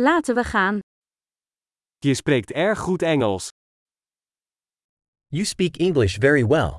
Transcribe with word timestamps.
Laten 0.00 0.34
we 0.34 0.44
gaan. 0.44 0.78
Je 1.98 2.14
spreekt 2.14 2.50
erg 2.52 2.78
goed 2.78 3.02
Engels. 3.02 3.48
You 5.26 5.44
speak 5.44 5.76
English 5.76 6.18
very 6.18 6.46
well. 6.46 6.76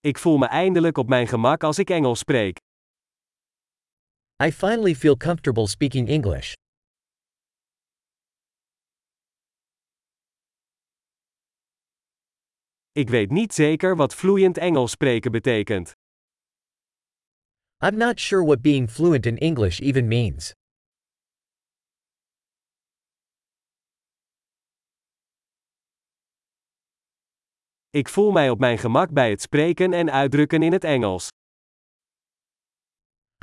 Ik 0.00 0.18
voel 0.18 0.38
me 0.38 0.46
eindelijk 0.46 0.98
op 0.98 1.08
mijn 1.08 1.26
gemak 1.26 1.62
als 1.62 1.78
ik 1.78 1.90
Engels 1.90 2.18
spreek. 2.18 2.58
I 4.44 4.52
finally 4.52 4.94
feel 4.94 5.16
comfortable 5.16 5.66
speaking 5.66 6.08
English. 6.08 6.52
Ik 12.92 13.08
weet 13.08 13.30
niet 13.30 13.54
zeker 13.54 13.96
wat 13.96 14.14
vloeiend 14.14 14.58
Engels 14.58 14.90
spreken 14.90 15.32
betekent. 15.32 16.01
I'm 17.84 17.96
not 17.96 18.20
sure 18.20 18.44
what 18.44 18.62
being 18.62 18.88
fluent 18.88 19.26
in 19.26 19.38
English 19.38 19.80
even 19.80 20.08
means. 20.08 20.52
Ik 27.90 28.08
voel 28.08 28.30
mij 28.30 28.50
op 28.50 28.58
mijn 28.58 28.78
gemak 28.78 29.10
bij 29.10 29.30
het 29.30 29.42
spreken 29.42 29.92
en 29.92 30.10
uitdrukken 30.10 30.62
in 30.62 30.72
het 30.72 30.84
Engels. 30.84 31.28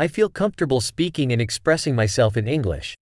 I 0.01 0.07
feel 0.09 0.31
comfortable 0.31 0.81
speaking 0.81 1.31
and 1.31 1.41
expressing 1.41 1.95
myself 1.95 2.35
in 2.35 2.47
English. 2.47 2.93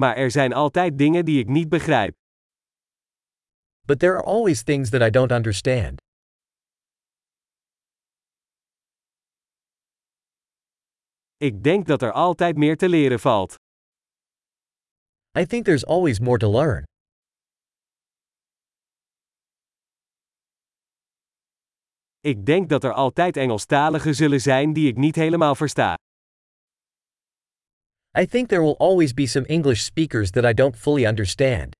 Maar 0.00 0.16
er 0.16 0.30
zijn 0.30 0.52
altijd 0.52 0.98
dingen 0.98 1.24
die 1.24 1.38
ik 1.38 1.48
niet 1.48 1.68
begrijp. 1.68 2.23
But 3.86 3.98
there 3.98 4.14
are 4.16 4.24
always 4.24 4.62
things 4.62 4.90
that 4.90 5.02
I 5.02 5.10
don't 5.10 5.32
understand. 5.32 6.00
Ik 11.36 11.62
denk 11.62 11.86
dat 11.86 12.02
er 12.02 12.12
altijd 12.12 12.56
meer 12.56 12.76
te 12.76 12.88
leren 12.88 13.20
valt. 13.20 13.54
I 15.38 15.46
think 15.46 15.64
there's 15.64 15.84
always 15.84 16.20
more 16.20 16.38
to 16.38 16.50
learn. 16.50 16.84
Ik 22.20 22.46
denk 22.46 22.68
dat 22.68 22.84
er 22.84 22.92
altijd 22.92 23.36
Engelstaligen 23.36 24.14
zullen 24.14 24.40
zijn 24.40 24.72
die 24.72 24.88
ik 24.88 24.96
niet 24.96 25.14
helemaal 25.14 25.54
versta. 25.54 25.94
I 28.18 28.26
think 28.26 28.48
there 28.48 28.62
will 28.62 28.76
always 28.78 29.12
be 29.12 29.26
some 29.26 29.46
English 29.46 29.82
speakers 29.82 30.30
that 30.30 30.44
I 30.44 30.54
don't 30.54 30.76
fully 30.76 31.06
understand. 31.06 31.74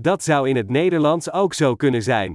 Dat 0.00 0.22
zou 0.22 0.48
in 0.48 0.56
het 0.56 0.68
Nederlands 0.68 1.30
ook 1.30 1.54
zo 1.54 1.74
kunnen 1.74 2.02
zijn. 2.02 2.34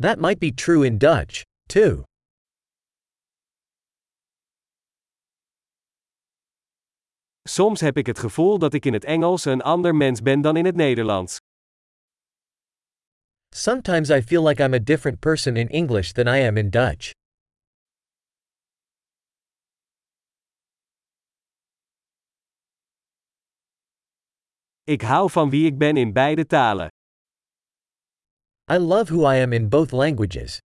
That 0.00 0.18
might 0.18 0.38
be 0.38 0.54
true 0.54 0.86
in 0.86 0.98
Dutch, 0.98 1.42
too. 1.66 2.02
Soms 7.48 7.80
heb 7.80 7.96
ik 7.96 8.06
het 8.06 8.18
gevoel 8.18 8.58
dat 8.58 8.74
ik 8.74 8.84
in 8.84 8.92
het 8.92 9.04
Engels 9.04 9.44
een 9.44 9.62
ander 9.62 9.94
mens 9.94 10.22
ben 10.22 10.40
dan 10.40 10.56
in 10.56 10.64
het 10.64 10.76
Nederlands. 10.76 11.38
Sometimes 13.54 14.10
I 14.10 14.22
feel 14.22 14.42
like 14.42 14.62
I'm 14.62 14.74
a 14.74 14.78
different 14.78 15.20
person 15.20 15.56
in 15.56 15.68
English 15.68 16.12
than 16.12 16.26
I 16.26 16.46
am 16.46 16.56
in 16.56 16.70
Dutch. 16.70 17.10
Ik 24.86 25.02
hou 25.02 25.30
van 25.30 25.50
wie 25.50 25.66
ik 25.66 25.78
ben 25.78 25.96
in 25.96 26.12
beide 26.12 26.46
talen. 26.46 26.88
I 28.70 28.76
love 28.78 29.12
who 29.12 29.32
I 29.32 29.42
am 29.42 29.52
in 29.52 29.68
both 29.68 29.92
languages. 29.92 30.58